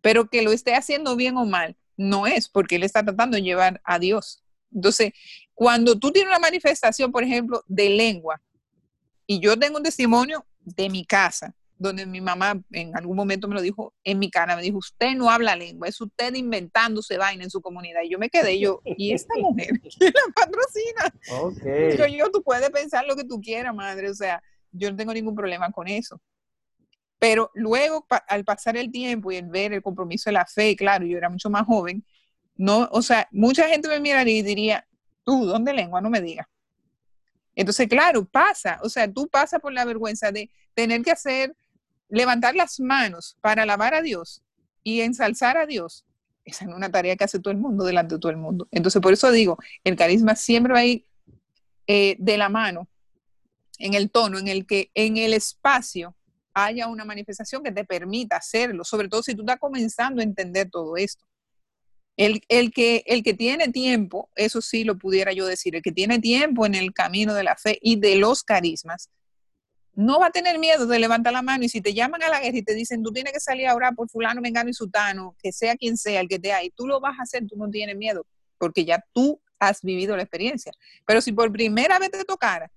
[0.00, 3.42] pero que lo esté haciendo bien o mal, no es porque él está tratando de
[3.42, 4.42] llevar a Dios.
[4.72, 5.12] Entonces,
[5.54, 8.40] cuando tú tienes una manifestación, por ejemplo, de lengua,
[9.26, 13.54] y yo tengo un testimonio de mi casa, donde mi mamá en algún momento me
[13.54, 17.44] lo dijo en mi cara, me dijo, usted no habla lengua, es usted inventándose vaina
[17.44, 18.02] en su comunidad.
[18.02, 21.14] Y yo me quedé, yo, ¿y esta mujer que la patrocina?
[21.42, 21.96] Okay.
[21.96, 24.42] Yo, yo, tú puedes pensar lo que tú quieras, madre, o sea,
[24.76, 26.20] yo no tengo ningún problema con eso.
[27.18, 31.06] Pero luego, al pasar el tiempo y el ver el compromiso de la fe, claro,
[31.06, 32.04] yo era mucho más joven,
[32.56, 34.86] no, o sea, mucha gente me miraría y diría,
[35.24, 36.00] tú, ¿dónde lengua?
[36.00, 36.46] No me digas.
[37.54, 41.56] Entonces, claro, pasa, o sea, tú pasas por la vergüenza de tener que hacer
[42.08, 44.42] levantar las manos para alabar a Dios
[44.82, 46.04] y ensalzar a Dios,
[46.44, 48.68] esa es una tarea que hace todo el mundo delante de todo el mundo.
[48.70, 51.04] Entonces, por eso digo, el carisma siempre va a ir
[51.86, 52.88] eh, de la mano
[53.78, 56.16] en el tono en el que en el espacio
[56.54, 60.70] haya una manifestación que te permita hacerlo, sobre todo si tú estás comenzando a entender
[60.70, 61.24] todo esto.
[62.16, 65.92] El, el, que, el que tiene tiempo, eso sí lo pudiera yo decir, el que
[65.92, 69.10] tiene tiempo en el camino de la fe y de los carismas,
[69.92, 72.40] no va a tener miedo de levantar la mano y si te llaman a la
[72.40, 75.36] guerra y te dicen, tú tienes que salir a orar por fulano, mengano y sutano,
[75.42, 77.68] que sea quien sea el que te ahí, tú lo vas a hacer, tú no
[77.68, 80.72] tienes miedo, porque ya tú has vivido la experiencia.
[81.06, 82.70] Pero si por primera vez te tocara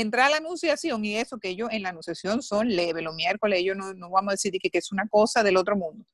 [0.00, 3.60] entrar a la anunciación y eso que ellos en la anunciación son leves, los miércoles
[3.60, 6.04] ellos no, vamos a decir que, que, es una cosa del otro mundo.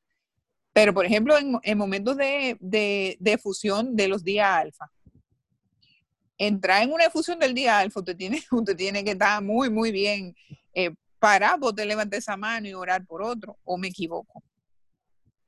[0.72, 4.90] Pero, por ejemplo, en, momentos de, de, fusión de los días alfa,
[6.38, 9.90] entrar en una efusión del día alfa, usted tiene, usted tiene que estar muy, muy
[9.90, 10.34] bien
[10.74, 14.44] eh, para poder levantar esa mano y orar por otro, o me equivoco.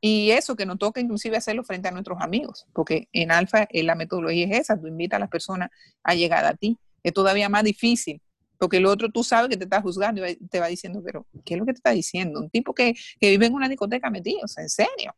[0.00, 3.84] Y eso que nos toca inclusive hacerlo frente a nuestros amigos, porque en alfa eh,
[3.84, 5.70] la metodología es esa, tú invitas a las personas
[6.02, 6.76] a llegar a ti.
[7.04, 8.20] Es todavía más difícil,
[8.58, 11.54] porque el otro tú sabes que te está juzgando y te va diciendo, pero ¿qué
[11.54, 12.40] es lo que te está diciendo?
[12.40, 15.14] Un tipo que, vive en una discoteca metido, en serio.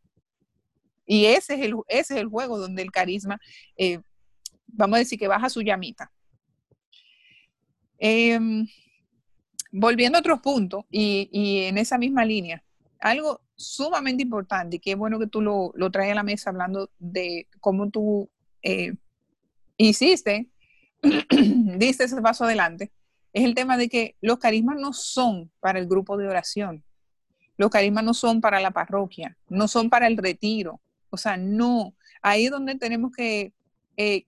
[1.05, 3.39] Y ese es el, ese es el juego donde el carisma
[3.77, 3.99] eh,
[4.67, 6.11] vamos a decir que baja su llamita.
[7.97, 8.67] Em,
[9.71, 12.63] volviendo a otros puntos y, en esa misma línea,
[12.99, 17.47] algo sumamente importante y qué bueno que tú lo, traes a la mesa hablando de
[17.59, 18.29] cómo tú
[18.61, 18.93] eh,
[19.77, 20.49] hiciste,
[21.77, 22.91] diste ese paso adelante,
[23.37, 26.83] es el tema de que los carismas no son para el grupo de oración,
[27.55, 31.93] los carismas no son para la parroquia, no son para el retiro, o sea, no,
[32.23, 33.53] ahí es donde tenemos que
[33.95, 34.25] eh,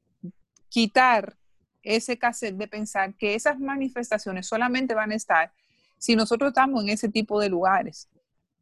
[0.69, 1.35] quitar
[1.81, 5.51] ese cassette de pensar que esas manifestaciones solamente van a estar
[5.97, 8.09] si nosotros estamos en ese tipo de lugares.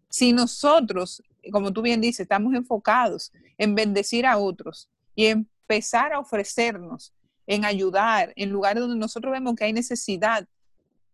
[0.10, 6.20] Si nosotros, como tú bien dices, estamos enfocados en bendecir a otros y empezar a
[6.20, 7.14] ofrecernos
[7.48, 10.48] en ayudar en lugares donde nosotros vemos que hay necesidad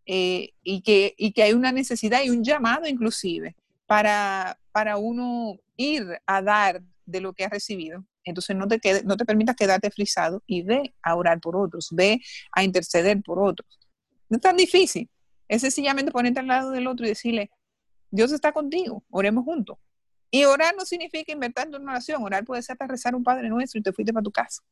[0.06, 5.58] eh, y, que, y que hay una necesidad y un llamado inclusive para, para uno
[5.78, 8.06] ir a dar de lo que has recibido.
[8.26, 11.90] Entonces no te, quede, no te permitas quedarte frisado y ve a orar por otros,
[11.92, 12.20] ve
[12.52, 13.80] a interceder por otros.
[14.30, 15.10] No es tan difícil.
[15.48, 17.52] Es sencillamente ponerte al lado del otro y decirle,
[18.10, 19.78] Dios está contigo, oremos juntos.
[20.32, 23.50] Y orar no significa inventar en una oración, orar puede ser hasta rezar un Padre
[23.50, 24.64] Nuestro y te fuiste para tu casa.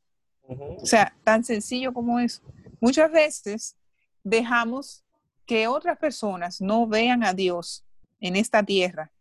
[0.60, 2.42] O sea, tan sencillo como eso.
[2.80, 3.78] Muchas veces
[4.24, 5.04] dejamos
[5.46, 7.86] que otras personas no vean a Dios
[8.20, 9.12] en esta tierra,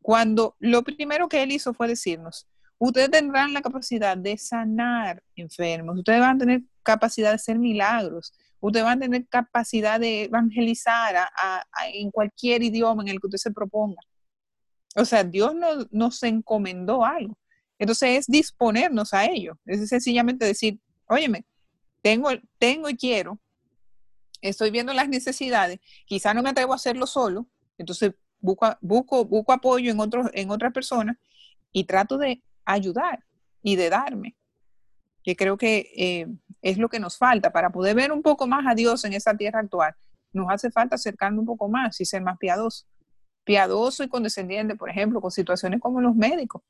[0.00, 5.98] cuando lo primero que Él hizo fue decirnos, ustedes tendrán la capacidad de sanar enfermos,
[5.98, 11.28] ustedes van a tener capacidad de hacer milagros, ustedes van a tener capacidad de evangelizar
[11.92, 14.00] en cualquier idioma en el que usted se proponga.
[14.96, 17.36] O sea, Dios nos, nos encomendó algo.
[17.78, 19.58] Entonces es disponernos a ello.
[19.66, 21.44] Es sencillamente decir, óyeme,
[22.02, 23.38] tengo, tengo y quiero,
[24.40, 29.52] estoy viendo las necesidades, quizá no me atrevo a hacerlo solo, entonces busco, busco, busco
[29.52, 31.16] apoyo en, otros, en otras personas
[31.72, 33.24] y trato de ayudar
[33.62, 34.36] y de darme,
[35.22, 36.26] que creo que eh,
[36.62, 39.36] es lo que nos falta para poder ver un poco más a Dios en esta
[39.36, 39.94] tierra actual.
[40.32, 42.86] Nos hace falta acercarnos un poco más y ser más piadoso.
[43.44, 46.62] Piadoso y condescendiente, por ejemplo, con situaciones como los médicos,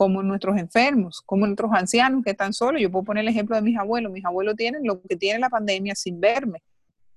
[0.00, 2.80] como nuestros enfermos, como nuestros ancianos que están solos.
[2.80, 4.10] Yo puedo poner el ejemplo de mis abuelos.
[4.10, 6.62] Mis abuelos tienen lo que tiene la pandemia sin verme.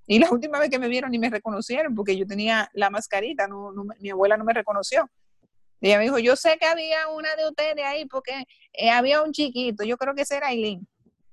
[0.06, 3.48] Y la última vez que me vieron y me reconocieron, porque yo tenía la mascarita,
[3.48, 5.10] no, mi abuela no me reconoció.
[5.80, 8.44] ella me dijo, yo sé que había una de ustedes ahí porque
[8.74, 10.86] eh, había un chiquito, yo creo que ese era Aileen.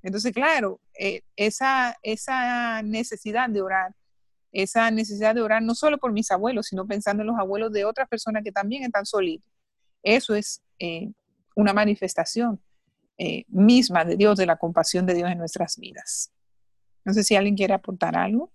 [0.05, 3.93] Entonces, claro, eh, esa, esa necesidad de orar,
[4.53, 7.85] esa necesidad de orar no solo por mis abuelos, sino pensando en los abuelos de
[7.85, 9.51] otras personas que también están solitos.
[10.05, 11.11] Eso es eh,
[11.55, 12.61] una manifestación
[13.49, 16.33] misma de Dios, de la compasión de Dios en nuestras vidas.
[17.05, 18.51] No sé si alguien quiere aportar algo.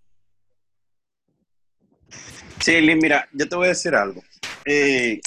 [2.62, 4.24] Sí, Lynn, mira, yo te voy a decir algo.
[4.66, 5.20] Eh,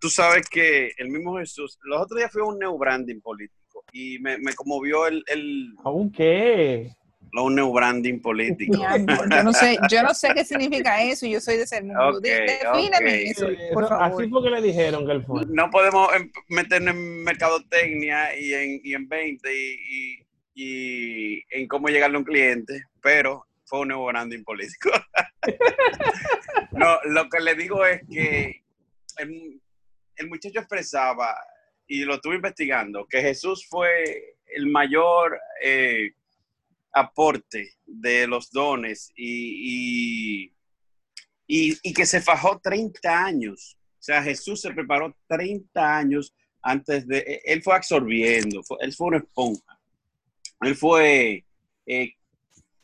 [0.00, 4.18] tú sabes que el mismo Jesús, los otros días fui a un neobranding político y
[4.18, 5.74] me, me conmovió el, el...
[5.82, 6.94] ¿Aún qué?
[7.42, 8.78] Un neobranding político.
[8.78, 12.20] yo, no sé, yo no sé qué significa eso, yo soy de ser mundo.
[12.20, 14.04] Defíname eso, por favor.
[14.04, 15.44] Así fue que le dijeron que él fue.
[15.46, 21.88] No podemos em, meternos en mercadotecnia y en, y en 20 y, y, en cómo
[21.88, 24.90] llegarle a un cliente, pero fue un nuevo branding político.
[26.72, 28.62] no, lo que le digo es que
[29.18, 31.34] el, muchacho expresaba,
[31.86, 36.12] y lo estuve investigando, que Jesús fue el mayor eh,
[36.94, 40.52] aporte de los dones y,
[41.46, 43.76] y, que se fajó 30 años.
[43.98, 49.18] O sea, Jesús se preparó 30 años antes de, él fue absorbiendo, él fue una
[49.18, 49.78] esponja.
[50.62, 51.44] Él fue
[51.86, 52.12] eh,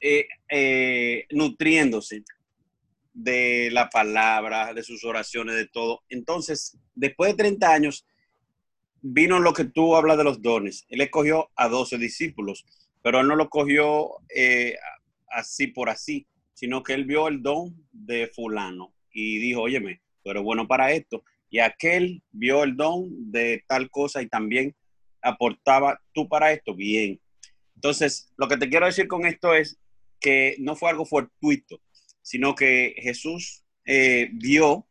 [0.01, 2.23] eh, eh, nutriéndose
[3.15, 6.03] de la palabra, de sus oraciones, de todo.
[6.09, 8.07] Entonces, después de 30 años,
[9.03, 10.85] vino lo que tú hablas de los dones.
[10.89, 12.67] Él escogió a 12 discípulos,
[13.03, 14.77] pero él no lo cogió eh,
[15.31, 20.31] así por así, sino que él vio el don de fulano y dijo, óyeme, tú
[20.31, 21.25] eres bueno para esto.
[21.49, 24.75] Y aquel vio el don de tal cosa y también
[25.23, 27.21] aportaba tú para esto, bien.
[27.75, 29.79] Entonces, lo que te quiero decir con esto es
[30.21, 31.81] que no fue algo fortuito,
[32.23, 34.87] sino que Jesús eh, vio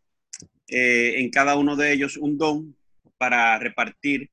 [0.68, 2.76] eh, en cada uno de ellos un don
[3.18, 4.32] para repartir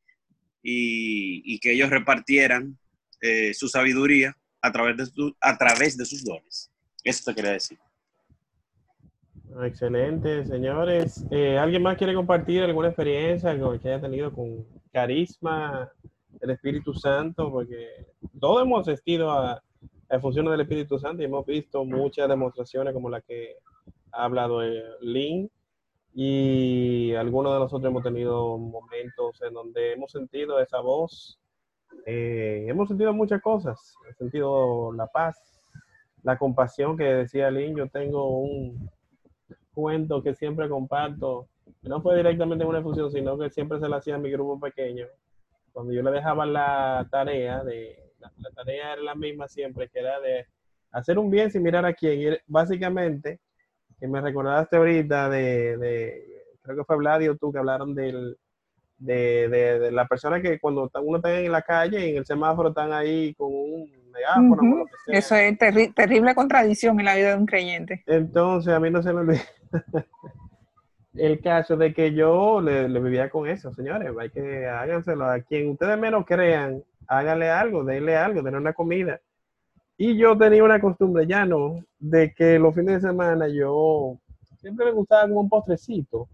[0.63, 2.79] y, que ellos repartieran
[3.21, 6.71] eh, su sabiduría a través, de a través de sus dones.
[7.05, 7.79] Eso te quería decir.
[9.63, 11.25] Excelente, señores.
[11.59, 15.91] ¿Alguien más quiere compartir alguna experiencia que haya tenido con carisma,
[16.41, 17.51] el Espíritu Santo?
[17.51, 18.07] Porque
[18.39, 19.63] todos hemos asistido a,
[20.11, 23.57] en función del Espíritu Santo y hemos visto muchas demostraciones como la que
[24.13, 24.61] ha hablado
[25.01, 25.51] Lynn
[26.19, 31.39] y algunos de nosotros hemos tenido momentos en donde hemos sentido esa voz,
[32.05, 35.61] eh, hemos sentido muchas cosas, hemos sentido la paz,
[36.23, 38.91] la compasión que decía Lynn, yo tengo un
[39.75, 41.49] cuento que siempre comparto,
[41.83, 44.59] no fue directamente en una función, sino que siempre se la hacía a mi grupo
[44.59, 45.07] pequeño,
[45.73, 50.21] cuando yo le dejaba la tarea de la, tarea era la misma siempre, que era
[50.21, 50.47] de
[50.93, 52.39] hacer un bien sin mirar a quién.
[52.47, 53.41] Básicamente,
[53.99, 56.25] que me recordaste ahorita de,
[56.63, 58.39] creo que fue Vladio tú, que hablaron del,
[58.99, 62.71] de, de, la persona que cuando uno está en la calle y en el semáforo
[62.71, 64.87] están ahí con un megáfono.
[65.07, 68.03] Eso es terrible contradicción en la vida de un creyente.
[68.07, 69.43] Entonces, a mí no se me olvida
[71.15, 74.11] el caso de que yo le, le, vivía con eso, señores.
[74.19, 79.21] Hay que háganselo a quien ustedes menos crean hágale algo, denle algo, denle una comida.
[79.97, 84.19] Y yo tenía una costumbre ya no, de que los fines de semana yo
[84.59, 86.29] siempre me gustaba como un postrecito.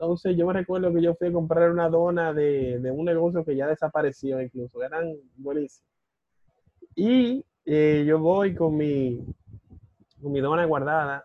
[0.00, 3.56] Entonces yo me recuerdo que yo fui a comprar una dona de, un negocio que
[3.56, 5.84] ya desapareció incluso, eran buenísimos.
[6.94, 9.26] Y eh, yo voy con mi,
[10.22, 11.24] con mi dona guardada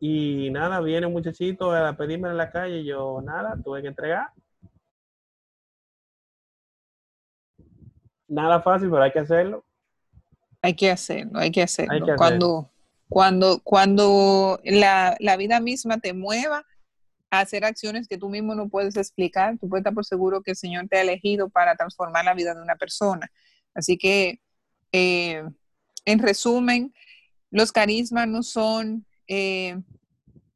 [0.00, 3.88] y nada, viene un muchachito a pedirme en la calle y yo nada, tuve que
[3.88, 4.32] entregar.
[8.26, 9.64] Nada fácil, pero hay que hacerlo.
[10.62, 12.16] Hay que hacerlo, hay que hacerlo.
[12.16, 12.70] cuando,
[13.08, 16.64] cuando, cuando la, la vida misma te mueva,
[17.30, 19.56] hacer acciones que tú mismo no puedes explicar.
[19.58, 22.54] Tú puedes estar por seguro que el Señor te ha elegido para transformar la vida
[22.54, 23.30] de una persona.
[23.74, 24.40] Así que,
[24.92, 25.44] eh,
[26.04, 26.92] en resumen,
[27.50, 29.80] los carismas no son eh,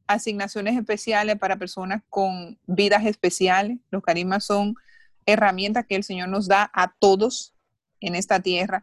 [0.07, 3.79] asignaciones especiales para personas con vidas especiales.
[3.91, 4.75] Los carismas son
[5.27, 7.55] herramientas que el Señor nos da a todos
[8.01, 8.83] en esta tierra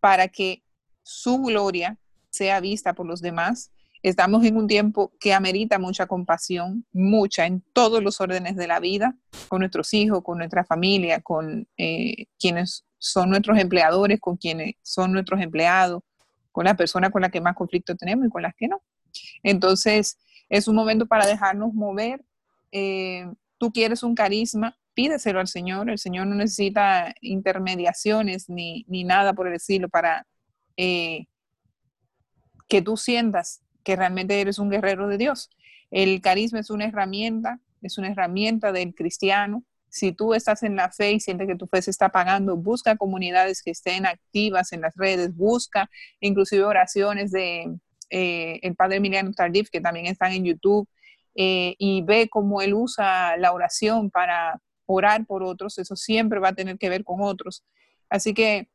[0.00, 0.62] para que
[1.02, 1.98] su gloria
[2.30, 3.70] sea vista por los demás
[4.02, 8.80] Estamos en un tiempo que amerita mucha compasión, mucha en todos los órdenes de la
[8.80, 9.16] vida,
[9.48, 15.12] con nuestros hijos, con nuestra familia, con eh, quienes son nuestros empleadores, con quienes son
[15.12, 16.02] nuestros empleados,
[16.52, 18.82] con las personas con las que más conflicto tenemos y con las que no.
[19.42, 20.18] Entonces,
[20.48, 22.24] es un momento para dejarnos mover.
[22.72, 23.26] Eh,
[23.58, 25.90] tú quieres un carisma, pídeselo al Señor.
[25.90, 30.26] El Señor no necesita intermediaciones ni, ni nada por el estilo para
[30.76, 31.26] eh,
[32.68, 35.48] que tú sientas que realmente eres un guerrero de Dios.
[35.92, 39.62] El carisma es una herramienta, es una herramienta del cristiano.
[39.88, 42.96] Si tú estás en la fe y sientes que tu fe se está pagando, busca
[42.96, 47.76] comunidades que estén activas en las redes, busca inclusive oraciones de
[48.10, 50.88] eh, el padre Emiliano Tardif, que también están en YouTube,
[51.36, 55.78] eh, y ve cómo él usa la oración para orar por otros.
[55.78, 57.64] Eso siempre va a tener que ver con otros.
[58.08, 58.68] Así que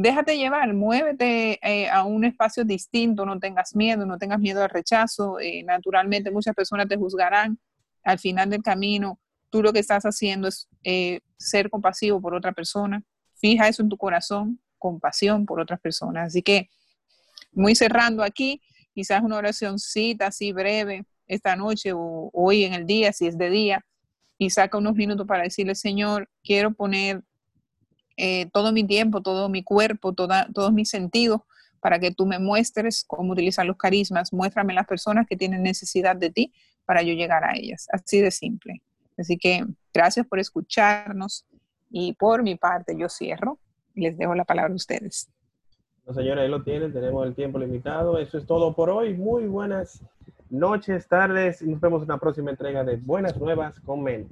[0.00, 4.70] déjate llevar, muévete eh, a un espacio distinto, no tengas miedo, no tengas miedo al
[4.70, 5.40] rechazo.
[5.40, 7.58] Eh, naturalmente muchas personas te juzgarán
[8.04, 9.18] al final del camino.
[9.50, 13.02] Tú lo que estás haciendo es eh, ser compasivo por otra persona.
[13.34, 16.28] Fija eso en tu corazón, compasión por otras personas.
[16.28, 16.68] Así que,
[17.50, 18.62] muy cerrando aquí,
[18.94, 23.50] quizás una oracióncita así breve esta noche o hoy en el día, si es de
[23.50, 23.84] día,
[24.38, 27.24] y saca unos minutos para decirle, Señor, quiero poner
[28.18, 31.40] eh, todo mi tiempo, todo mi cuerpo, toda, todos mis sentidos
[31.80, 34.32] para que tú me muestres cómo utilizar los carismas.
[34.32, 36.52] Muéstrame las personas que tienen necesidad de ti
[36.84, 37.86] para yo llegar a ellas.
[37.92, 38.82] Así de simple.
[39.16, 39.64] Así que
[39.94, 41.46] gracias por escucharnos
[41.90, 43.58] y por mi parte yo cierro
[43.94, 45.28] y les dejo la palabra a ustedes.
[46.04, 48.18] No, señora, ahí lo tienen, tenemos el tiempo limitado.
[48.18, 49.14] Eso es todo por hoy.
[49.14, 50.02] Muy buenas
[50.50, 54.28] noches, tardes y nos vemos en la próxima entrega de Buenas Nuevas con Men.